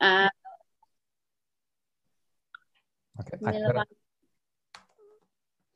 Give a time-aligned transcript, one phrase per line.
[0.00, 0.30] Ah,
[3.18, 3.96] Ok, ¿A qué hora- levanto.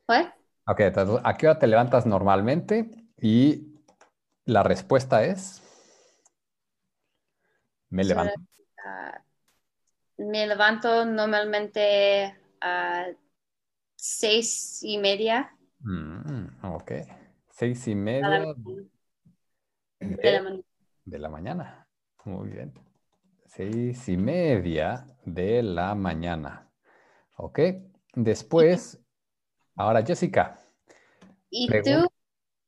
[0.08, 0.32] What?
[0.66, 2.90] ok, entonces, ¿a qué hora te levantas normalmente?
[3.20, 3.74] Y
[4.46, 5.62] la respuesta es...
[7.90, 8.34] Me levanto.
[8.84, 9.22] ah,
[10.18, 13.06] me levanto normalmente a
[13.96, 16.92] seis y media Mm, ok.
[17.50, 18.54] Seis y media
[20.00, 20.50] de la
[21.04, 21.86] de la mañana.
[22.24, 22.72] Muy bien.
[23.56, 26.68] Seis y media de la mañana.
[27.36, 27.60] Ok.
[28.16, 28.98] Después,
[29.76, 30.58] ahora Jessica.
[31.50, 32.10] ¿Y tú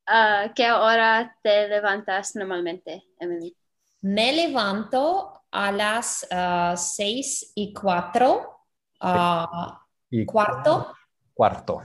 [0.07, 3.57] a qué hora te levantas normalmente, Emily?
[4.03, 8.61] Me levanto a las ah, seis y cuatro.
[9.01, 10.95] ah, Y cuarto.
[11.35, 11.83] Cuarto.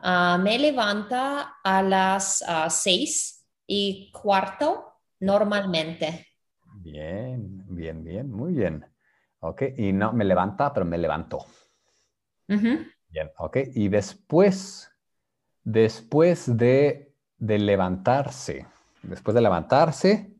[0.00, 6.27] Ah, me levanta a las seis y cuarto normalmente.
[6.90, 8.86] Bien, bien, bien, muy bien.
[9.40, 9.62] Ok.
[9.76, 11.44] Y no me levanta, pero me levanto.
[12.46, 13.58] Bien, ok.
[13.74, 14.90] Y después,
[15.62, 18.66] después de, de levantarse,
[19.02, 20.32] después de levantarse,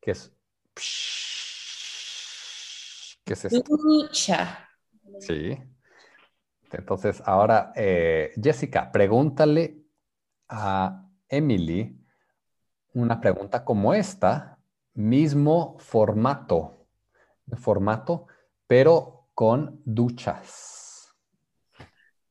[0.00, 0.32] ¿qué es?
[3.24, 3.76] ¿Qué es esto?
[3.76, 4.68] Ducha.
[5.18, 5.58] Sí.
[6.70, 9.82] Entonces, ahora, eh, Jessica, pregúntale
[10.48, 12.00] a Emily
[12.94, 14.55] una pregunta como esta,
[14.96, 16.88] mismo formato,
[17.56, 18.26] formato,
[18.66, 21.14] pero con duchas.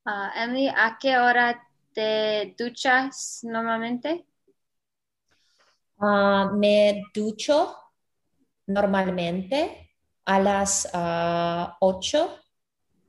[0.06, 4.26] Ah, Emily, ¿a qué hora te duchas normalmente?
[6.00, 7.76] Ah, me ducho
[8.68, 9.92] normalmente
[10.26, 12.38] a las ah, ocho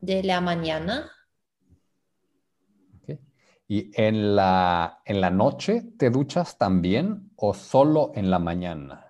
[0.00, 1.10] de la mañana.
[3.00, 3.18] ¿ok?
[3.68, 9.05] ¿Y en la, en la noche te duchas también o solo en la mañana?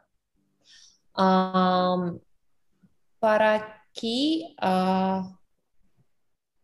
[3.18, 4.54] Para aquí,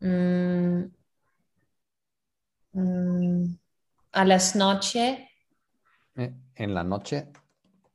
[0.01, 0.85] mm,
[2.75, 3.57] mm,
[4.13, 5.29] a las noche,
[6.15, 7.33] Eh, En la noche,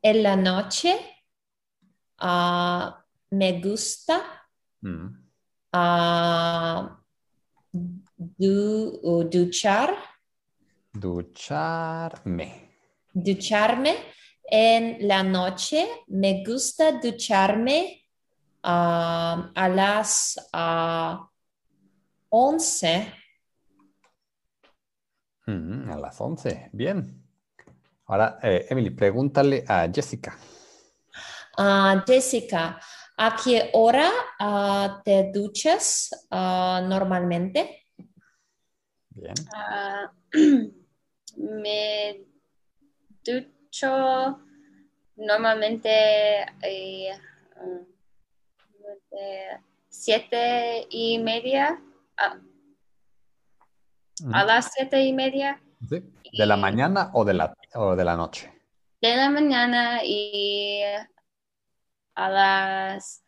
[0.02, 0.98] en la noche,
[2.18, 4.24] ah, me gusta
[4.82, 5.08] mm,
[5.74, 7.00] ah,
[7.72, 9.96] du- duchar,
[10.92, 12.72] ducharme.
[13.14, 13.94] ducharme.
[14.50, 18.06] En la noche me gusta ducharme
[18.64, 21.30] ah, a las ah,
[22.30, 23.14] 11.
[25.48, 27.24] Mm, a las 11, bien.
[28.06, 30.38] Ahora, eh, Emily, pregúntale a Jessica.
[31.58, 32.80] Ah, Jessica,
[33.18, 34.10] ¿a qué hora
[34.40, 37.88] ah, te duchas ah, normalmente?
[39.10, 39.36] Bien.
[41.36, 42.26] Me
[43.26, 43.57] ducho
[45.16, 45.90] normalmente
[46.62, 47.12] eh,
[49.12, 51.82] de siete y media
[52.18, 52.38] a,
[54.34, 56.00] a las siete y media sí.
[56.38, 58.54] ¿De la y- mañana o de la, o de la noche?
[59.02, 60.82] de la mañana y
[62.16, 63.24] a las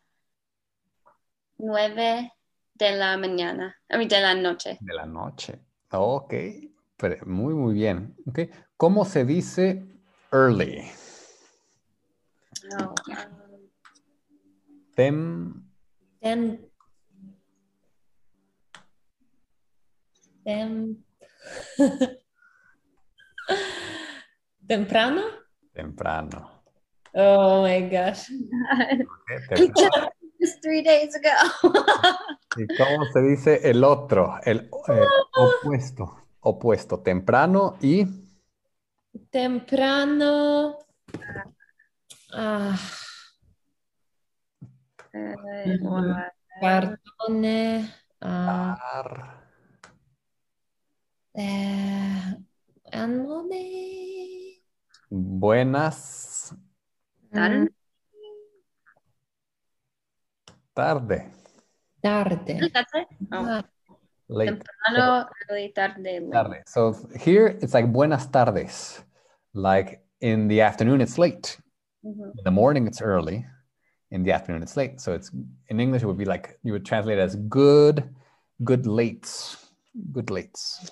[1.58, 2.34] nueve
[2.74, 4.78] de la mañana, de la noche.
[4.82, 5.60] De la noche.
[5.92, 6.34] Ok,
[6.98, 8.16] pero muy, muy bien.
[8.26, 8.40] Ok.
[8.78, 9.86] ¿Cómo se dice
[10.32, 10.92] early?
[12.80, 13.70] Oh, um,
[14.96, 15.54] Tem,
[16.22, 16.60] Tem-
[20.46, 20.98] tem-
[24.68, 25.22] ¿Temprano?
[25.74, 26.50] temprano.
[27.16, 28.30] Oh my gosh.
[28.30, 30.10] Ok, I temprano.
[30.40, 31.34] just three days ago.
[32.58, 34.36] ¿Y cómo se dice el otro?
[34.44, 36.18] El eh, opuesto.
[36.42, 37.00] Opuesto.
[37.00, 38.06] Temprano y
[39.32, 40.78] Temprano.
[42.34, 42.78] Ah,
[45.14, 45.78] Eh,
[48.22, 48.78] ah,
[51.34, 52.38] eh,
[52.94, 54.60] un momento.
[55.10, 56.56] buenas.
[60.82, 61.32] Tarde.
[62.02, 62.60] tarde.
[64.30, 64.50] Late.
[64.50, 65.98] Temprano, early, tarde.
[66.04, 66.32] late.
[66.32, 66.64] Tarde.
[66.68, 69.04] So here it's like buenas tardes.
[69.54, 71.58] Like in the afternoon, it's late.
[72.06, 72.38] Mhm.
[72.38, 73.46] In the morning, it's early.
[74.12, 75.00] In the afternoon, it's late.
[75.02, 75.32] So it's
[75.68, 78.14] in English, it would be like you would translate it as good,
[78.64, 79.58] good lates,
[80.12, 80.90] good lates.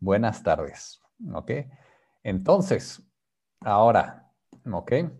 [0.00, 0.98] Buenas tardes.
[1.32, 1.66] Ok.
[2.24, 3.00] Entonces,
[3.64, 4.24] ahora,
[4.72, 5.10] ok.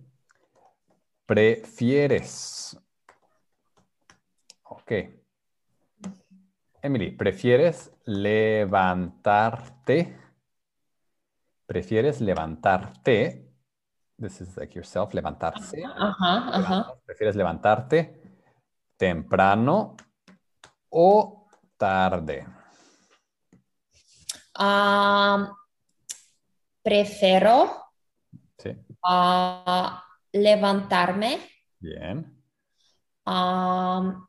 [1.27, 2.77] Prefieres.
[4.65, 5.24] Ok.
[6.85, 9.55] Emily, ¿prefieres levantarte?
[11.65, 13.51] ¿Prefieres levantarte?
[14.19, 15.83] This is like yourself, levantarse.
[15.83, 16.95] Ajá, ajá.
[17.07, 18.21] ¿Prefieres levantarte
[18.99, 19.97] temprano
[20.91, 21.49] o
[21.79, 22.47] tarde.
[24.55, 25.57] Ah,
[26.83, 27.83] prefiero
[28.59, 31.39] Sí, ah, levantarme
[31.81, 32.43] bien.
[33.25, 34.29] ah,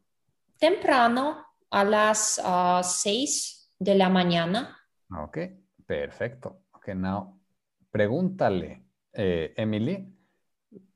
[0.57, 1.44] temprano
[1.75, 4.79] a las ah, 6 de la mañana.
[5.11, 5.39] Ok,
[5.85, 6.61] perfecto.
[6.71, 7.37] Ok, now,
[7.91, 10.07] pregúntale, eh, Emily,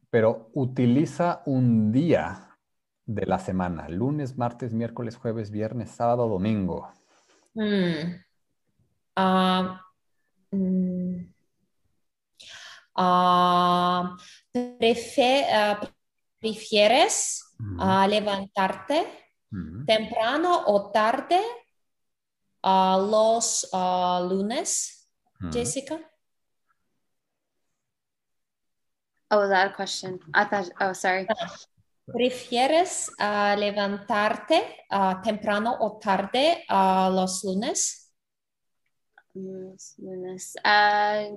[0.09, 2.57] pero utiliza un día
[3.05, 6.89] de la semana, lunes, martes, miércoles, jueves, viernes, sábado, domingo.
[7.55, 8.15] Mm.
[9.17, 9.81] Ah,
[10.51, 11.25] mm.
[12.95, 14.17] Ah, ah,
[16.39, 18.07] ¿prefieres ah,
[19.85, 21.41] temprano o tarde
[22.63, 23.69] ah, los
[24.29, 25.07] lunes.
[25.51, 25.99] Jessica?
[29.31, 30.19] Oh, was that a question?
[30.33, 31.27] I thought, oh, sorry.
[32.11, 38.11] ¿Prefieres ah, levantarte ah, temprano o tarde los lunes?
[39.35, 40.57] Los lunes.
[40.63, 41.29] Ah,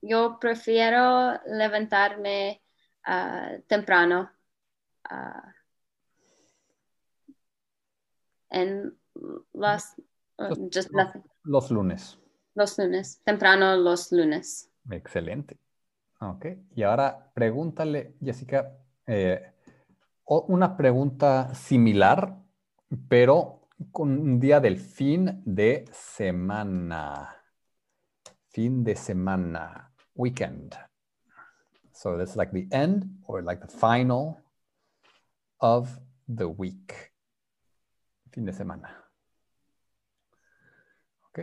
[0.00, 2.62] yo prefiero levantarme
[3.66, 4.30] temprano.
[8.52, 8.96] En
[9.52, 9.94] las,
[10.38, 11.22] uh, Just- just nothing.
[11.44, 12.18] Los lunes.
[12.54, 13.20] Los lunes.
[13.24, 14.70] Temprano los lunes.
[14.90, 15.58] Excelente.
[16.20, 16.46] Ok.
[16.76, 18.76] Y ahora pregúntale, Jessica,
[19.06, 19.54] eh,
[20.26, 22.38] una pregunta similar,
[23.08, 27.36] pero con un día del fin de semana.
[28.48, 29.92] Fin de semana.
[30.14, 30.74] Weekend.
[31.92, 34.36] So that's like the end or like the final
[35.58, 37.11] of the week.
[38.32, 39.04] Fin de semana.
[41.28, 41.40] Ok.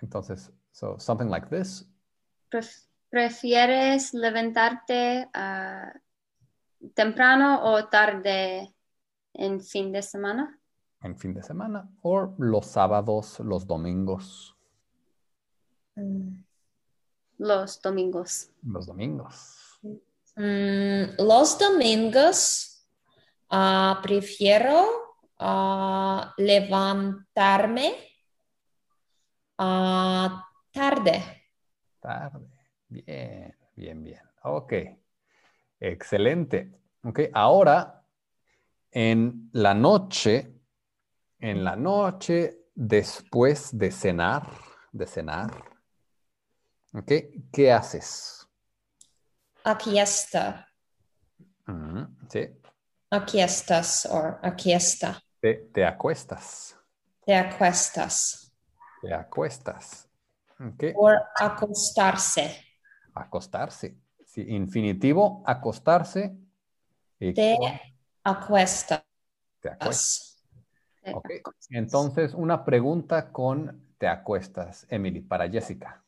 [0.00, 1.86] Entonces, so something like this.
[2.50, 5.92] Pref- ¿Prefieres levantarte ah,
[6.94, 8.74] temprano o tarde
[9.34, 10.58] en fin de semana?
[11.04, 14.56] en fin de semana o los sábados, los domingos,
[17.38, 18.50] Los domingos.
[18.62, 19.80] los domingos.
[20.36, 22.86] Mm, los domingos
[23.50, 25.01] ah, prefiero
[25.42, 27.94] ah, levantarme
[29.58, 31.22] ah, tarde.
[32.00, 32.48] Tarde.
[32.88, 34.22] Bien, bien, bien.
[34.44, 34.72] Ok.
[35.80, 36.70] Excelente.
[37.04, 38.04] Ok, ahora
[38.92, 40.54] en la noche,
[41.40, 44.48] en la noche después de cenar,
[44.92, 45.50] de cenar,
[46.94, 47.12] ok,
[47.52, 48.46] ¿qué haces?
[49.64, 50.68] Aquí está.
[51.66, 52.48] Ujú, Sí,
[53.10, 55.20] Aquí estás o aquí está.
[55.42, 56.78] Te, te acuestas,
[57.26, 58.52] Te acuestas.
[59.00, 60.08] te acuestas.
[60.60, 62.64] Ok, Por acostarse.
[63.14, 63.96] acostarse.
[64.24, 66.36] Sí, infinitivo, acostarse.
[67.20, 67.58] y Te
[68.24, 69.04] acuestas.
[69.60, 70.38] te acuestas.
[71.10, 71.30] Ok,
[71.70, 76.04] Entonces, una pregunta con te acuestas, Emily, para Jessica.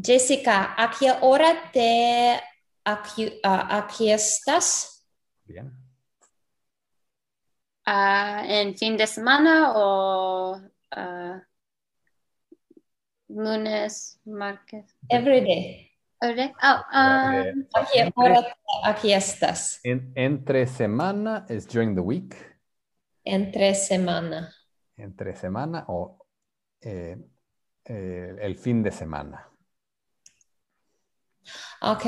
[0.00, 2.40] Jessica, ¿a qué hora te
[2.84, 5.04] acu- ah, acuestas?
[5.46, 5.72] Bien.
[7.90, 11.40] Ah, ¿En fin de semana o ah,
[13.28, 14.94] lunes, martes?
[15.08, 15.90] Every day.
[16.20, 16.52] ¿Ore?
[16.62, 18.50] Oh, ah, Eh, ¿A qué hora te
[18.84, 19.80] acuestas?
[19.84, 22.34] en- entre semana es during the week.
[23.24, 24.52] Entre semana.
[24.96, 26.18] Entre semana o
[26.80, 27.16] eh,
[27.84, 29.48] eh, el fin de semana.
[31.82, 32.04] Ok.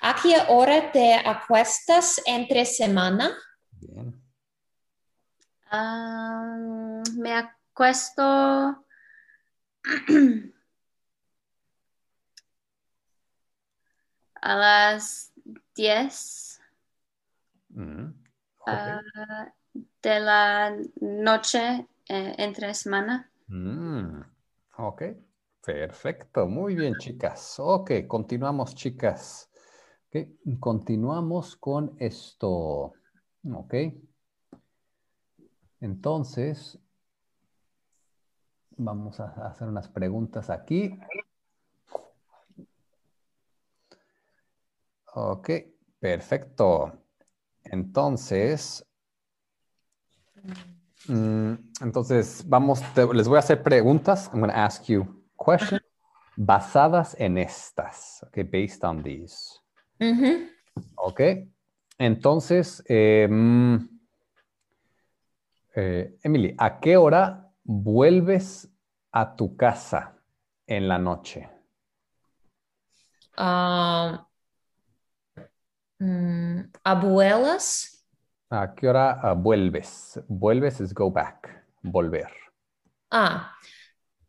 [0.00, 3.36] ¿A qué hora te acuestas entre semana?
[3.80, 4.19] Bien.
[5.72, 8.22] Me acuesto
[14.42, 15.32] a las
[15.74, 16.60] 10
[17.72, 18.12] Mm,
[18.66, 19.00] ah,
[20.02, 23.30] de la noche eh, entre semana.
[23.46, 24.22] Mm,
[24.78, 25.02] ok.
[25.64, 26.48] Perfecto.
[26.48, 27.56] Muy bien, chicas.
[27.58, 29.50] Ok, continuamos, chicas.
[30.08, 30.26] Ok,
[30.58, 32.92] continuamos con esto.
[33.52, 33.74] Ok.
[35.80, 36.78] Entonces,
[38.76, 40.98] vamos a hacer unas preguntas aquí.
[45.14, 45.50] Ok,
[45.98, 46.92] perfecto.
[47.64, 48.86] Entonces,
[51.08, 54.30] mm, entonces vamos, te- les voy a hacer preguntas.
[54.32, 55.82] I'm going to ask you questions
[56.36, 58.24] basadas en estas.
[58.28, 59.60] Okay, based on these.
[60.00, 60.48] Ujú.
[60.96, 61.20] Ok.
[61.98, 63.99] Entonces, eh, mm,
[65.74, 68.70] eh, Emily, ¿a qué hora vuelves
[69.12, 70.16] a tu casa
[70.66, 71.48] en la noche?
[76.00, 78.04] Mm, abuelas
[78.48, 80.20] ¿A qué hora ah, vuelves?
[80.28, 81.64] Vuelves es go back.
[81.82, 82.30] Volver.
[83.12, 83.54] Ah,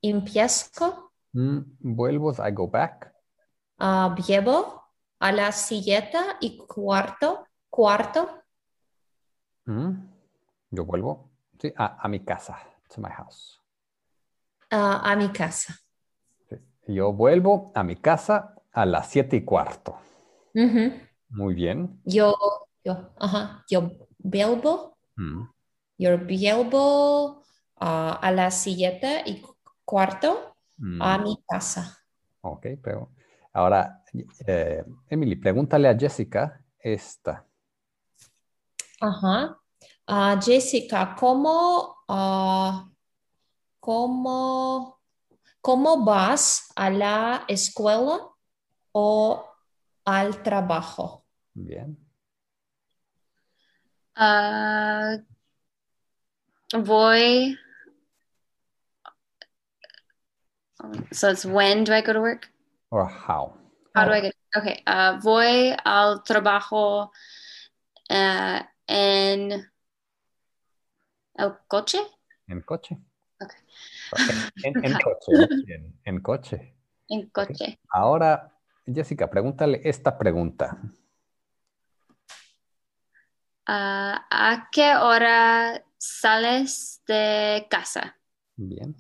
[0.01, 3.13] empiezo, Mm, vuelvo, I go back.
[3.79, 4.81] ah, llevo
[5.19, 8.43] a las siete y cuarto, cuarto,
[9.65, 9.93] Mm,
[10.71, 11.30] Yo vuelvo
[11.62, 12.58] sí, a, a mi casa,
[12.94, 13.62] to my house.
[14.72, 15.75] a mi casa.
[16.50, 16.56] Sí.
[16.88, 19.98] Yo vuelvo a mi casa a las siete y cuarto.
[21.30, 22.01] Muy bien.
[22.03, 22.36] Yo,
[22.84, 25.44] yo, ajá, yo vuelvo, Mm,
[25.98, 27.44] yo vuelvo
[27.77, 29.44] ah, a las siete y
[29.86, 31.98] cuarto mm, a mi casa.
[32.41, 33.12] Ok, pero
[33.53, 34.01] ahora,
[34.48, 37.46] eh, Emily, pregúntale a Jessica esta.
[39.00, 39.61] Ajá.
[40.13, 42.91] Ah, Jessica, ¿cómo, ah,
[43.80, 45.00] cómo,
[45.62, 48.20] cómo vas a la escuela
[48.91, 49.56] o
[50.03, 51.25] al trabajo?
[51.53, 51.98] Bien.
[54.18, 55.15] Ah,
[56.74, 57.58] voy.
[61.13, 62.51] So it's when do I go to work?
[62.89, 63.53] Or how.
[63.96, 64.36] How do I get?
[64.58, 64.84] Okay.
[64.86, 67.12] ah, voy al trabajo
[68.10, 69.71] ah, en
[71.41, 72.00] el coche.
[72.48, 72.98] En coche.
[74.63, 75.95] En, en- en coche.
[76.05, 76.75] en coche.
[77.10, 77.79] En coche.
[77.89, 78.51] Ahora,
[78.86, 80.77] Jessica, pregúntale esta pregunta.
[83.65, 88.17] Ah, ¿a qué hora sales de casa?
[88.55, 88.95] Bien.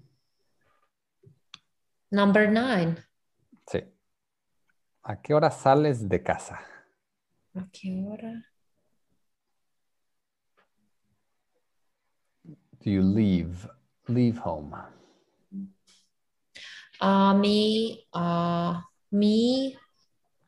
[2.09, 2.95] Number nine.
[3.67, 3.83] Sí.
[5.03, 6.59] ¿A qué hora sales de casa?
[7.55, 8.45] ¿A qué hora?
[12.83, 13.67] Do you leave?
[14.07, 14.75] Leave home.
[17.39, 19.75] Mi, ah, mi,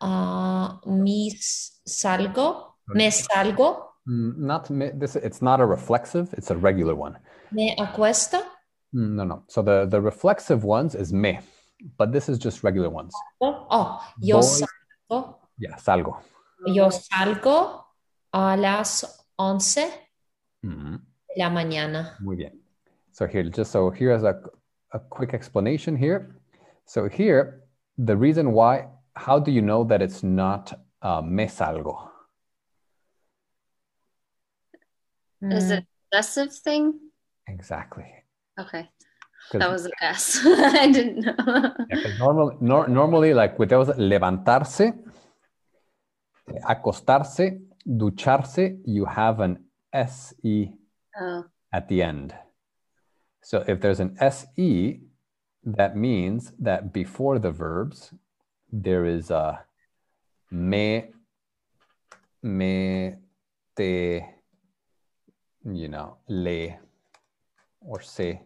[0.02, 5.16] ah, mi s- salgo, me salgo, Mm, Not me- this.
[5.16, 6.34] It's not a reflexive.
[6.34, 7.18] It's a regular one.
[7.52, 8.38] me acuesto,
[8.94, 9.44] Mm, No, no.
[9.48, 11.40] So the the reflexive ones is me,
[11.98, 13.14] but this is just regular ones.
[13.42, 14.66] oh, yo Voy-
[15.10, 16.18] salgo, Yeah, salgo.
[16.66, 17.86] yo salgo
[18.34, 19.06] a las
[19.40, 19.88] once
[20.64, 22.16] Mm, de la mañana.
[22.20, 22.60] Muy bien.
[23.12, 24.40] So here, just so here's a
[24.92, 26.36] a quick explanation here.
[26.86, 27.62] So here,
[27.98, 28.88] the reason why.
[29.16, 30.74] How do you know that it's not
[31.04, 32.10] uh, me salgo?
[35.52, 37.00] Is it a possessive thing?
[37.48, 38.06] Exactly.
[38.60, 38.90] Okay.
[39.52, 40.40] That was a guess.
[40.46, 41.36] I didn't know.
[41.90, 44.94] Yeah, 'cause normal, nor- normally, like with those, levantarse,
[46.64, 49.64] acostarse, ducharse, you have an
[49.94, 50.74] SE
[51.20, 52.34] Oh, at the end.
[53.42, 55.02] So if there's an SE,
[55.64, 58.14] that means that before the verbs,
[58.72, 59.66] there is a
[60.52, 61.06] me,
[62.42, 63.14] me,
[63.76, 64.26] te,
[65.66, 66.78] you know, le,
[67.82, 68.42] or se,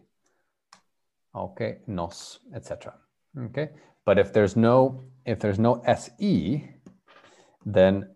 [1.34, 2.94] okay, nos, etc.
[3.46, 3.70] Okay,
[4.04, 6.74] but if there's no if there's no se,
[7.64, 8.08] then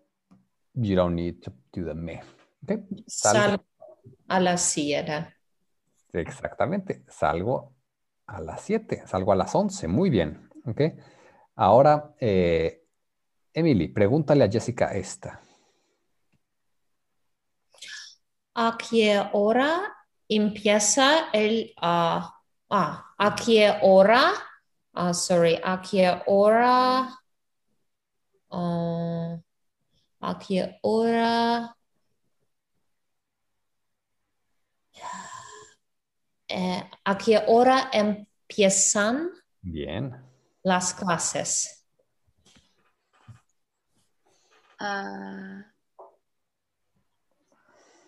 [0.75, 2.21] you don't need to do the me.
[2.63, 3.57] Okay, salgo.
[3.57, 3.59] Salgo
[4.27, 5.35] a las siete.
[6.13, 7.73] Exactamente, salgo
[8.27, 10.49] a las 7, salgo a las 11, muy bien.
[10.65, 10.81] Ok,
[11.55, 12.83] ahora, eh,
[13.53, 15.41] Emily, pregúntale a Jessica esta.
[18.55, 19.93] ¿A qué hora
[20.29, 21.73] empieza el...
[21.81, 24.31] ah, ah, ¿A qué hora?
[24.93, 27.09] ah, sorry, ¿a qué hora?
[28.51, 29.37] ah,
[30.21, 31.75] ¿A qué hora?
[36.47, 39.29] Eh, ¿A qué hora empiezan
[39.63, 40.15] Bien,
[40.63, 41.85] las clases?
[44.79, 45.65] ah,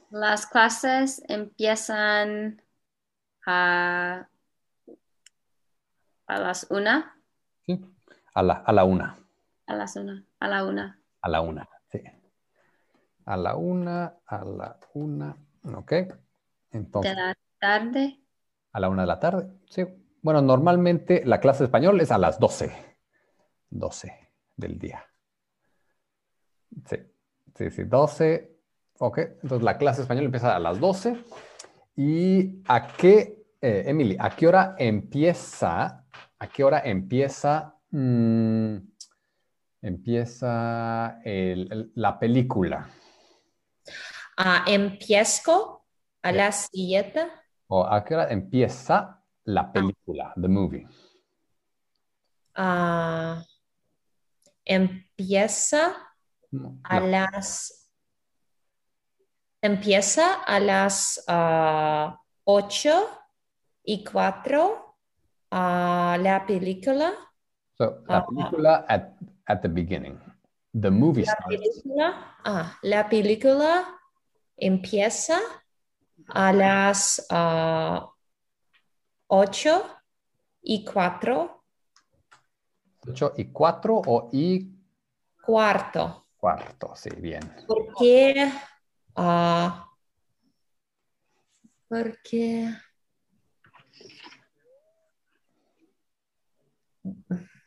[0.10, 2.62] las clases empiezan
[3.46, 4.30] a,
[6.28, 7.20] a las una.
[7.66, 7.80] ¿sí?
[8.34, 9.18] A la, a la una,
[9.68, 10.26] A las una.
[10.40, 11.00] A la una.
[11.22, 12.00] a la una, sí.
[13.34, 15.36] A la una, a la una,
[15.82, 15.94] ok.
[17.02, 18.20] De la tarde.
[18.74, 19.86] a la una de la tarde, sí.
[20.22, 22.76] Bueno, normalmente la clase de español es a las 12,
[23.70, 25.06] 12 del día.
[26.86, 26.98] Sí,
[27.56, 28.52] sí, sí, 12.
[29.00, 31.24] Ok, entonces la clase de español empieza a las 12.
[31.96, 36.06] ¿Y a qué, eh, Emily, a qué hora empieza,
[36.40, 38.76] a qué hora empieza, mm,
[39.82, 42.90] empieza el- el- la película?
[44.38, 45.75] Ah, empiezo
[46.26, 47.28] a las siete.
[47.68, 50.88] ¿O a qué hora empieza la película, the movie?
[52.56, 53.44] Ah,
[54.64, 55.96] empieza
[56.52, 57.90] No, a no, las
[59.62, 63.10] empieza a las ah, 8
[63.84, 64.96] y 4
[65.52, 67.14] ah, la película.
[67.78, 68.26] So, la Ah.
[68.26, 69.14] película at,
[69.48, 70.18] at the beginning.
[70.74, 71.48] The movie La starts.
[71.58, 74.00] película, ah, la película
[74.58, 75.40] empieza
[76.28, 78.10] a las ah,
[79.28, 79.86] 8
[80.62, 81.64] y 4
[83.08, 84.72] 8 y 4 o y
[85.42, 86.28] cuarto.
[86.38, 86.96] cuarto.
[86.96, 87.42] Sí, bien.
[87.68, 88.52] Porque,
[89.16, 89.88] ah,
[91.88, 92.74] porque,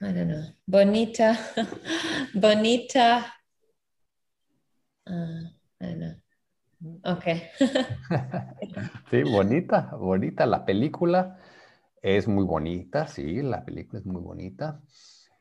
[0.00, 1.38] I don't know, bonita,
[2.34, 3.34] bonita,
[5.06, 6.17] ah, I don't know.
[7.04, 7.42] Okay.
[9.10, 10.46] Sí, bonita, bonita.
[10.46, 11.38] La película
[12.02, 14.80] es muy bonita, sí, la película es muy bonita.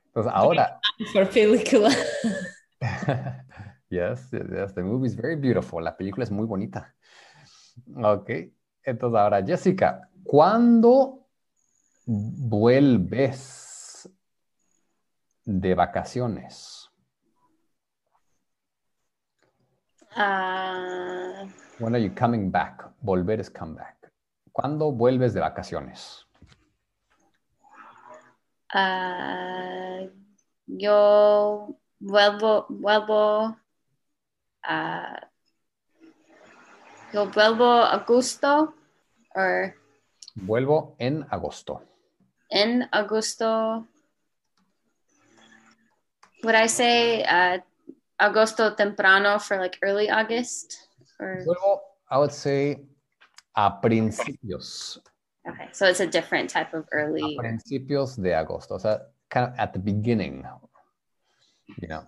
[0.08, 0.80] Entonces, ahora,
[1.12, 1.90] For película.
[3.90, 5.84] yes, yes, the movie is very beautiful.
[5.84, 6.96] La película es muy bonita.
[7.96, 8.30] Ok,
[8.84, 11.28] entonces ahora, Jessica, ¿cuándo
[12.06, 14.10] vuelves
[15.46, 16.87] de vacaciones?
[20.18, 21.46] Ah,
[21.80, 22.84] When are you coming back?
[23.04, 24.12] Volver es come back.
[24.52, 26.26] ¿Cuándo vuelves de vacaciones?
[28.74, 30.00] ah,
[30.66, 31.70] yo
[32.00, 33.58] vuelvo, vuelvo
[34.64, 35.30] a
[37.14, 38.74] yo vuelvo agosto
[39.36, 39.74] or
[40.36, 41.82] Vuelvo en agosto.
[42.52, 43.86] in agosto.
[46.44, 47.60] Would I say uh,
[48.20, 50.88] agosto temprano for like early August?
[51.20, 52.86] Or Vuelvo, I would say,
[53.56, 54.98] a principios.
[55.48, 57.38] okay, so it's a different type of early.
[57.38, 58.80] A principios de agosto.
[58.80, 60.46] So kind of at the beginning,
[61.82, 62.04] you know,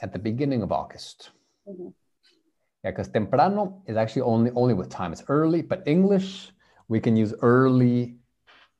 [0.00, 1.30] at the beginning of August.
[1.68, 1.92] Mhm.
[2.82, 5.12] Yeah, because temprano is actually only only with time.
[5.12, 6.52] It's early, but English
[6.88, 8.16] we can use early,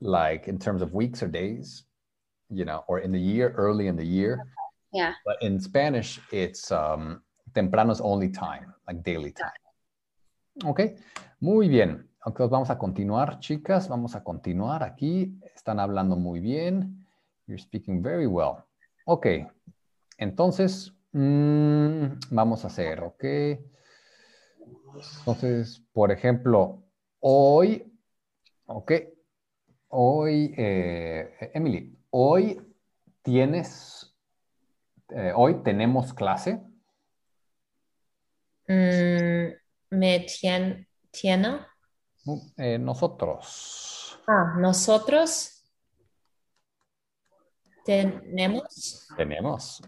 [0.00, 1.84] like in terms of weeks or days,
[2.50, 4.46] you know, or in the year, early in the year.
[4.94, 5.14] Yeah.
[5.24, 7.20] But in Spanish, it's um,
[7.52, 9.50] temprano is only time, like daily time.
[10.64, 10.80] Ok,
[11.40, 12.08] muy bien.
[12.24, 13.88] Entonces vamos a continuar, chicas.
[13.88, 15.36] Vamos a continuar aquí.
[15.54, 17.04] Están hablando muy bien.
[17.46, 18.64] You're speaking very well.
[19.04, 19.26] Ok,
[20.16, 23.24] entonces mm, vamos a hacer, ok.
[25.18, 26.84] Entonces, por ejemplo,
[27.20, 27.92] hoy,
[28.66, 28.92] ok,
[29.88, 32.60] hoy, eh, Emily, hoy
[33.22, 34.13] tienes,
[35.14, 36.60] eh, hoy tenemos clase.
[38.68, 39.52] Mm,
[39.90, 41.60] me tien- tiene.
[42.26, 45.62] Uh, eh, nosotros Ah, nosotros
[47.84, 49.82] tenemos tenemos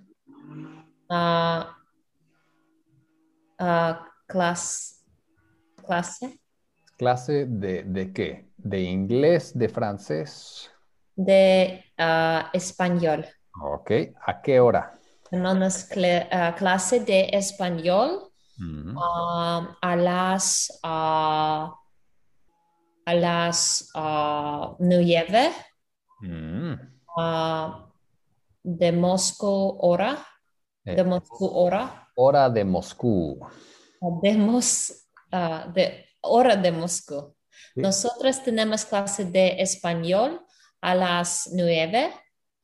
[1.09, 1.77] ah,
[3.59, 4.97] ah, clase,
[5.77, 6.39] clase
[6.99, 8.49] clase de, de qué?
[8.59, 10.71] De inglés, de francés.
[11.17, 13.27] de ah, español.
[13.63, 13.91] Ok,
[14.27, 14.96] ¿a qué hora?
[15.31, 15.89] Tenemos
[16.31, 18.23] ah, clase de español
[18.59, 21.75] Mm, ah, a las ah,
[23.05, 25.51] a las ah, nueve
[26.23, 26.73] mm.
[27.19, 27.93] ah,
[28.63, 30.17] de Moscú hora
[30.87, 33.39] Eh, de Moscú hora hora de Moscú.
[34.23, 35.07] de, Mos-
[35.75, 37.35] de hora de Moscú.
[37.75, 37.81] Sí.
[37.83, 40.41] Nosotros tenemos clase de español
[40.81, 42.11] a las nueve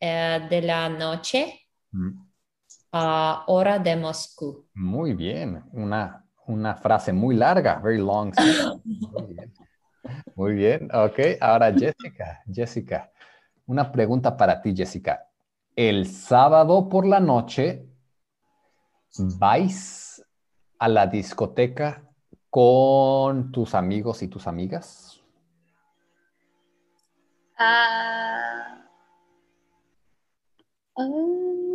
[0.00, 1.58] eh, de la noche
[1.94, 2.31] Mm,
[2.92, 4.66] a hora de Moscú.
[4.74, 8.32] Muy bien, una, una frase muy larga, very long.
[8.84, 9.52] Muy bien.
[10.34, 11.18] Muy bien, ok.
[11.40, 13.10] Ahora Jessica, Jessica,
[13.66, 15.28] una pregunta para ti, Jessica.
[15.74, 17.86] El sábado por la noche,
[19.38, 20.22] ¿vais
[20.78, 22.04] a la discoteca
[22.50, 25.22] con tus amigos y tus amigas?
[27.56, 28.84] Ah,
[30.96, 31.71] um,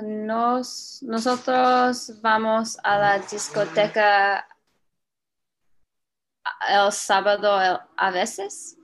[0.00, 4.46] nos, nosotros vamos a la discoteca
[6.68, 8.78] el sábado a veces.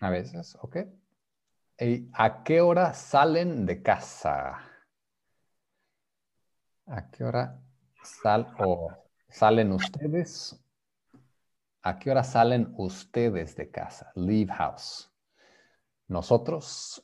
[0.00, 0.76] A veces, ok.
[1.78, 4.58] ¿Y a qué hora salen de casa?
[6.86, 7.58] ¿A qué hora
[8.02, 8.90] sal o
[9.28, 10.62] salen ustedes?
[11.82, 14.12] ¿A qué hora salen ustedes de casa?
[14.14, 15.10] Leave house.
[16.08, 17.02] Nosotros,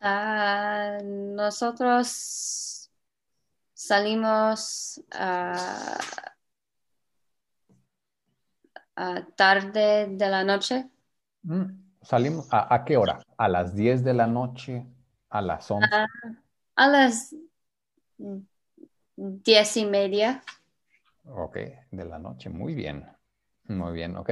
[0.00, 2.90] Ah, nosotros
[3.74, 5.98] salimos ah,
[9.36, 10.88] tarde de la noche.
[11.42, 11.64] mm,
[12.02, 13.20] salimos, ¿a, a qué hora?
[13.36, 14.86] ¿A las 10 de la noche?
[15.28, 15.90] ¿A las 11?
[15.92, 16.06] Ah,
[16.76, 17.34] a las
[19.16, 20.42] diez y media.
[21.24, 21.56] Ok,
[21.90, 23.06] de la noche, muy bien.
[23.64, 24.30] Muy bien, ok.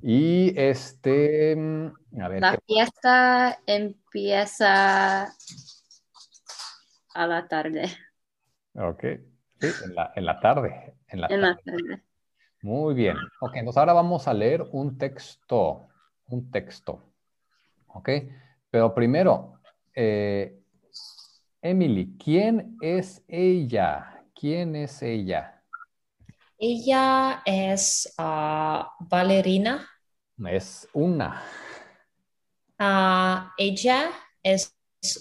[0.00, 5.24] Y este, mm, a ver, La ¿qué- fiesta empieza
[7.14, 7.84] a la tarde.
[8.74, 9.04] ok.
[9.60, 10.94] Sí, en la, en la tarde.
[11.08, 11.62] En la En la tarde.
[11.64, 12.02] tarde.
[12.62, 13.16] Muy bien.
[13.40, 15.88] Ok, entonces ahora vamos a leer un texto.
[16.26, 17.12] Un texto.
[17.88, 18.08] Ok.
[18.70, 19.60] Pero primero,
[19.94, 20.58] eh,
[21.60, 24.24] Emily, ¿quién es ella?
[24.34, 25.51] ¿Quién es ella?
[26.64, 29.84] Ella es ah, bailarina.
[30.46, 31.42] Es una.
[32.78, 34.12] Ah, ella
[34.44, 34.72] es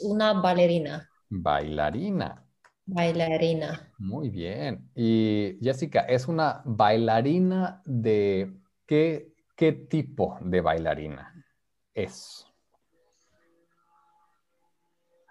[0.03, 1.09] una bailarina.
[1.29, 2.45] Bailarina.
[2.85, 3.91] Bailarina.
[3.97, 4.87] Muy bien.
[4.93, 8.53] Y Jessica, ¿es una bailarina de
[8.85, 11.43] qué, qué tipo de bailarina
[11.95, 12.45] es?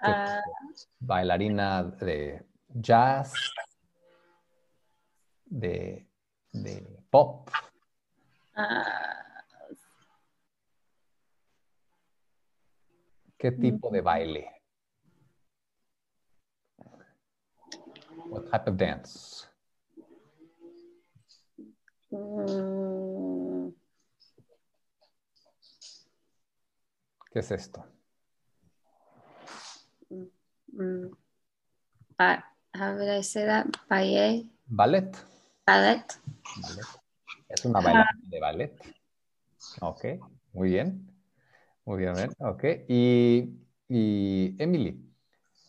[0.02, 0.40] ¿Qué Ah?
[0.98, 2.42] ¿Bailarina de
[2.74, 3.32] jazz?
[5.50, 6.06] ¿De,
[6.52, 7.50] de pop?
[8.54, 9.44] ah,
[13.36, 14.48] ¿Qué tipo de baile?
[18.28, 19.46] What type of dance?
[27.32, 27.84] ¿Qué es esto?
[32.18, 33.66] ba- how would I say that?
[33.88, 34.46] Ballet?
[34.68, 35.10] Ballet.
[35.70, 36.02] Ballet?
[36.62, 36.86] Ballet.
[37.48, 38.72] Es una bailarina de ballet.
[39.80, 40.04] Ok,
[40.52, 41.06] muy bien.
[41.84, 42.32] Muy bien, bien.
[42.40, 42.64] Ok.
[42.88, 43.54] Y,
[43.88, 44.98] y Emily,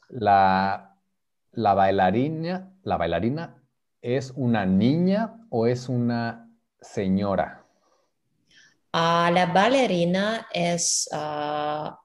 [0.10, 0.98] la,
[1.52, 3.64] la bailarina, la bailarina
[4.02, 6.50] es una niña o es una
[6.82, 7.64] señora?
[8.94, 11.96] Ah, la bailarina es ah,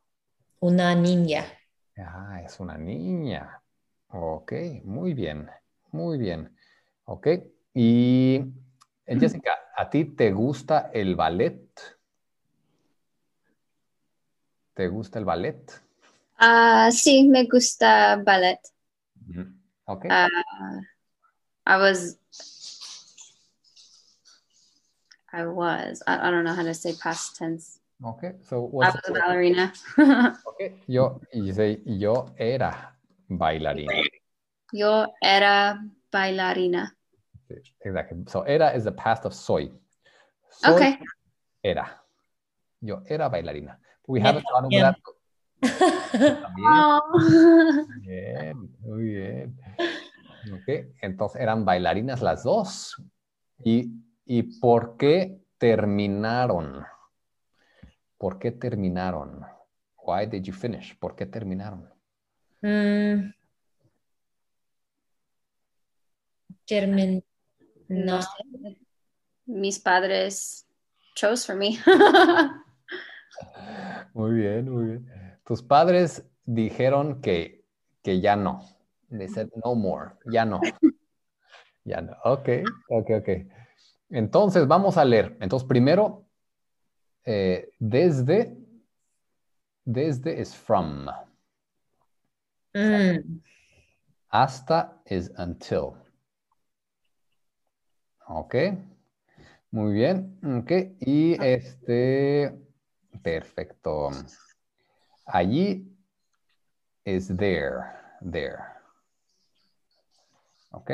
[0.61, 1.47] una niña.
[1.97, 3.63] Ah, es una niña.
[4.09, 4.53] Ok,
[4.85, 5.49] muy bien,
[5.93, 6.55] muy bien.
[7.07, 7.56] Ok.
[7.79, 8.41] Y
[9.07, 11.61] Jessica, ¿a ti te gusta el ballet?
[14.73, 15.83] ¿Te gusta el ballet?
[16.39, 18.61] Ah, sí, me gusta ballet.
[19.29, 19.53] Ujú.
[19.85, 20.07] Ok.
[20.09, 20.27] Ah,
[21.67, 22.19] I was,
[25.31, 27.79] I was, I, I don't know how to say past tense.
[28.03, 28.41] Ok.
[28.41, 29.73] So I what's was a ballerina.
[30.47, 30.81] Ok.
[30.87, 32.97] Yo, y dice, yo era
[33.29, 33.93] bailarina.
[34.73, 36.97] Yo era bailarina.
[37.81, 38.25] Exactly.
[38.27, 39.71] So era is the past of soy.
[40.51, 40.99] Soy Okay.
[41.63, 42.03] era.
[42.81, 43.79] Yo era bailarina.
[44.07, 44.97] We haven't gone over that.
[46.43, 46.47] También.
[46.69, 47.87] Oh.
[48.03, 49.59] Bien, muy bien.
[50.53, 50.69] Ok,
[51.03, 53.03] entonces eran bailarinas las dos.
[53.65, 53.91] ¿Y,
[54.25, 56.85] y por qué terminaron?
[58.19, 59.45] ¿Por qué terminaron?
[59.97, 60.97] Why did you finish?
[60.99, 61.89] ¿Por qué terminaron?
[62.63, 63.33] Mm.
[66.67, 67.25] Termin-
[67.89, 68.23] no.
[68.23, 68.29] sé.
[69.47, 70.67] Mis padres
[71.15, 71.79] chose for me.
[74.15, 75.39] Muy bien, muy bien.
[75.45, 77.67] Tus padres dijeron que,
[78.03, 78.65] que ya no.
[79.11, 80.13] They said no more.
[80.33, 80.61] Ya no.
[81.85, 82.17] Ya no.
[82.25, 82.49] Ok,
[82.89, 83.29] ok, ok.
[84.11, 85.37] Entonces vamos a leer.
[85.41, 86.27] Entonces primero,
[87.25, 88.57] eh, desde,
[89.85, 91.07] desde es from.
[92.73, 93.41] Mm.
[94.31, 96.06] Hasta is until.
[98.29, 98.55] Ok.
[99.71, 100.39] Muy bien.
[100.61, 100.71] Ok.
[101.01, 102.59] Y este.
[103.23, 104.11] Perfecto.
[105.27, 105.97] Allí
[107.05, 107.79] is there.
[108.21, 108.59] There.
[110.71, 110.91] Ok.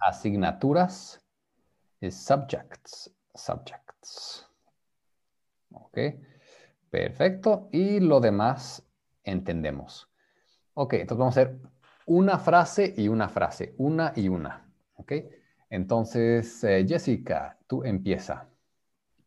[0.00, 1.20] Asignaturas
[2.00, 3.10] is subjects.
[3.34, 4.46] Subjects.
[5.72, 5.98] Ok.
[6.90, 7.68] Perfecto.
[7.72, 8.82] Y lo demás
[9.24, 10.08] entendemos.
[10.74, 11.58] Ok, entonces vamos a hacer
[12.06, 13.74] una frase y una frase.
[13.78, 14.72] Una y una.
[14.94, 15.12] Ok.
[15.70, 18.48] Entonces, eh, Jessica, tú empieza.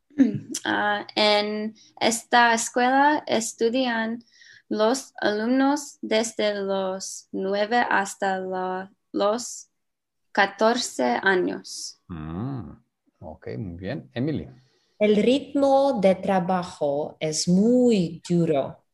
[0.65, 4.23] Ah, en esta escuela estudian
[4.69, 9.69] los alumnos desde los 9 hasta la- los
[10.32, 11.99] 14 años.
[12.10, 12.71] Mm,
[13.19, 14.10] ok, muy bien.
[14.13, 14.47] Emily.
[14.99, 18.86] El ritmo de trabajo es muy duro.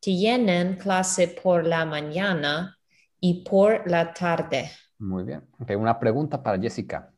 [0.00, 2.78] Tienen clase por la mañana
[3.20, 4.70] y por la tarde.
[5.00, 5.48] Muy bien.
[5.78, 7.12] Una pregunta para Jessica.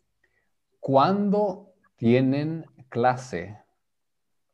[0.81, 3.59] ¿Cuándo tienen clase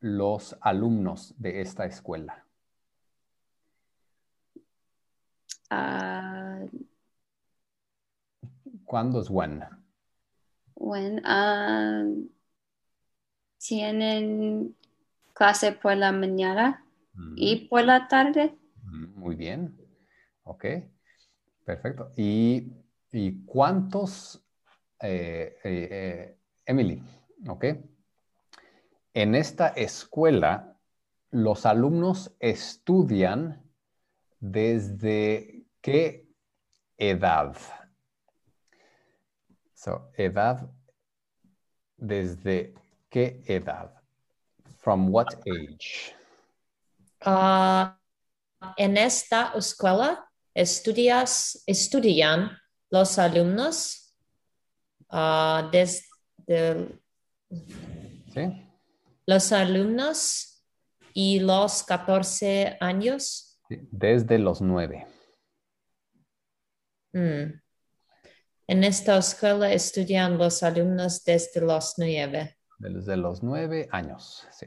[0.00, 2.46] los alumnos de esta escuela?
[5.70, 6.60] Ah,
[8.84, 9.62] ¿Cuándo es when?
[10.76, 12.04] when, ah,
[13.58, 14.74] tienen
[15.34, 16.84] clase por la mañana
[17.16, 18.56] Mm, y por la tarde.
[18.84, 19.76] mm, Muy bien.
[20.44, 20.64] Ok.
[21.64, 22.12] Perfecto.
[22.16, 22.72] Y
[23.12, 24.44] ¿Y cuántos,
[25.00, 27.02] eh, eh, eh, Emily,
[27.48, 27.64] ok?
[29.14, 30.76] En esta escuela,
[31.30, 33.62] los alumnos estudian
[34.40, 36.28] desde qué
[36.96, 37.56] edad?
[39.74, 40.70] So, edad,
[41.96, 42.74] ¿desde
[43.08, 43.94] qué edad?
[44.76, 46.14] From what age?
[47.20, 47.98] Ah,
[48.76, 52.50] en esta escuela estudias, estudian
[52.90, 54.14] los alumnos
[55.10, 57.00] ah, desde
[58.32, 58.68] ¿Sí?
[59.26, 60.64] los alumnos
[61.12, 63.60] y los 14 años.
[63.68, 65.06] Desde los nueve.
[67.12, 67.60] Mm.
[68.68, 72.58] En esta escuela estudian los alumnos desde los nueve.
[72.78, 74.66] Desde los nueve años, sí.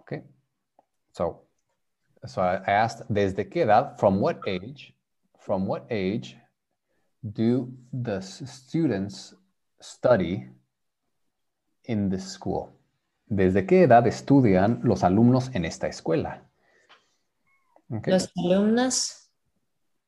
[0.00, 0.22] Okay.
[1.12, 1.48] So,
[2.24, 3.96] so I I asked, ¿desde qué edad?
[3.98, 4.94] From what age?
[5.48, 6.36] From what age
[7.22, 9.34] do the students
[9.80, 10.46] study
[11.84, 12.68] in this school?
[13.26, 16.42] ¿Desde qué edad estudian los alumnos en esta escuela?
[17.90, 18.12] Okay.
[18.12, 19.30] Los alumnos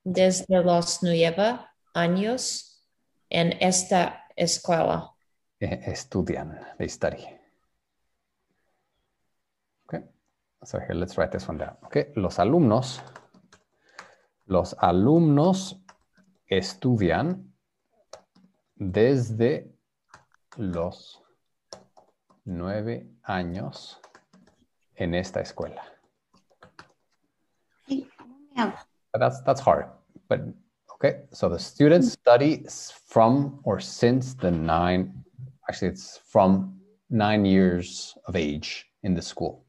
[0.05, 1.59] desde los nueve
[1.95, 2.85] años
[3.31, 5.15] en esta escuela.
[5.59, 7.25] Eh, estudian, they study.
[9.87, 10.05] Okay,
[10.65, 11.79] so here let's write this one down.
[11.87, 13.01] Okay, los alumnos,
[14.51, 15.81] los alumnos
[16.49, 17.55] estudian
[18.75, 19.73] desde
[20.57, 21.23] los
[22.45, 24.01] nueve años
[24.97, 25.83] en esta escuela.
[29.13, 29.87] That's that's hard,
[30.29, 30.41] but
[30.95, 31.23] okay.
[31.33, 32.13] So the students mm.
[32.13, 32.67] study
[33.07, 35.25] from or since the nine.
[35.69, 39.65] Actually, it's from nine years of age in the school.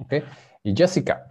[0.00, 0.22] Okay.
[0.64, 1.28] Y Jessica,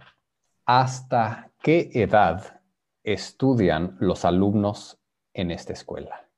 [0.66, 2.60] ¿hasta qué edad
[3.02, 5.00] estudian los alumnos
[5.32, 6.28] en esta escuela?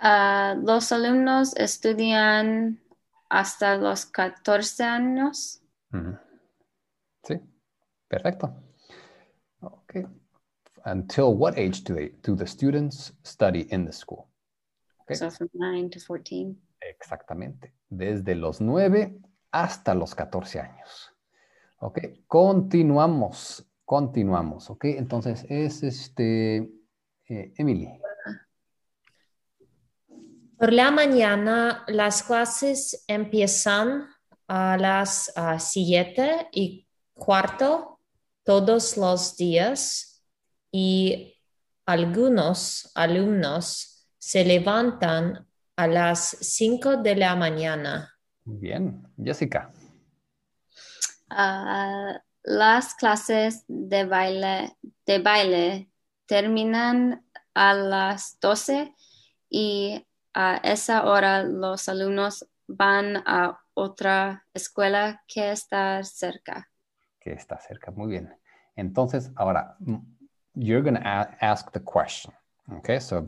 [0.00, 2.80] Ah, los alumnos estudian
[3.28, 5.60] hasta los 14 años.
[7.22, 7.38] Sí,
[8.08, 8.62] perfecto.
[9.60, 10.06] Okay.
[10.86, 14.26] Until what age do they do the students study in the school?
[15.02, 15.16] Okay.
[15.16, 16.56] So from 9 to 14.
[16.80, 17.74] Exactamente.
[17.90, 19.18] Desde los 9
[19.50, 21.15] hasta los 14 años.
[21.78, 24.70] Ok, continuamos, continuamos.
[24.70, 26.56] Ok, entonces es este,
[27.28, 27.88] eh, Emily.
[30.58, 34.08] Por la mañana las clases empiezan
[34.48, 38.00] a las ah, siete y cuarto
[38.42, 40.22] todos los días
[40.70, 41.34] y
[41.84, 48.14] algunos alumnos se levantan a las cinco de la mañana.
[48.44, 49.70] Bien, Jessica.
[51.28, 55.90] Ah, las clases de baile, de baile
[56.26, 58.94] terminan a las 12
[59.48, 66.68] y a esa hora los alumnos van a otra escuela que está cerca.
[67.26, 67.90] que está cerca.
[67.90, 68.32] Muy bien.
[68.76, 69.76] Entonces, ahora,
[70.54, 71.08] you're going to
[71.40, 72.32] ask the question.
[72.78, 73.26] Okay, so,